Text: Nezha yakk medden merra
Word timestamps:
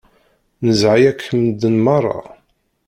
Nezha 0.63 0.93
yakk 1.01 1.21
medden 1.39 1.75
merra 1.85 2.19